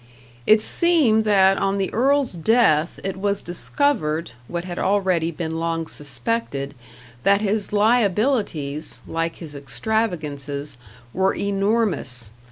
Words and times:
It 0.47 0.63
seemed 0.63 1.25
that 1.25 1.59
on 1.59 1.77
the 1.77 1.93
earl's 1.93 2.33
death 2.33 2.99
it 3.03 3.17
was 3.17 3.39
discovered, 3.39 4.31
what 4.47 4.65
had 4.65 4.79
already 4.79 5.29
been 5.29 5.59
long 5.59 5.85
suspected, 5.85 6.73
that 7.21 7.41
his 7.41 7.71
liabilities, 7.71 8.99
like 9.05 9.35
his 9.35 9.53
extravagances, 9.55 10.79
were 11.13 11.35
enormous. 11.35 12.31